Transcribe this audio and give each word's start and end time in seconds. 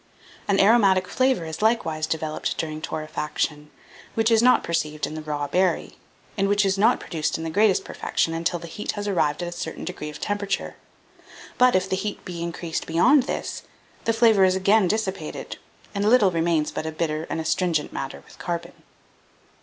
An 0.47 0.59
aromatic 0.59 1.07
flavour 1.07 1.45
is 1.45 1.61
likewise 1.61 2.07
developed 2.07 2.57
during 2.57 2.81
torrefaction, 2.81 3.69
which 4.15 4.31
is 4.31 4.41
not 4.41 4.63
perceived 4.63 5.05
in 5.05 5.13
the 5.13 5.21
raw 5.21 5.47
berry, 5.47 5.95
and 6.35 6.47
which 6.47 6.65
is 6.65 6.75
not 6.75 6.99
produced 6.99 7.37
in 7.37 7.43
the 7.43 7.51
greatest 7.51 7.85
perfection 7.85 8.33
until 8.33 8.57
the 8.57 8.65
heat 8.67 8.93
has 8.93 9.07
arrived 9.07 9.43
at 9.43 9.49
a 9.49 9.55
certain 9.55 9.85
degree 9.85 10.09
of 10.09 10.19
temperature; 10.19 10.75
but, 11.59 11.75
if 11.75 11.87
the 11.87 11.95
heat 11.95 12.25
be 12.25 12.41
increased 12.41 12.87
beyond 12.87 13.27
this, 13.27 13.61
the 14.05 14.11
flavour 14.11 14.43
is 14.43 14.55
again 14.55 14.87
dissipated, 14.87 15.57
and 15.93 16.09
little 16.09 16.31
remains 16.31 16.71
but 16.71 16.87
a 16.87 16.91
bitter 16.91 17.27
and 17.29 17.39
astringent 17.39 17.93
matter 17.93 18.21
with 18.25 18.39
carbon. 18.39 18.73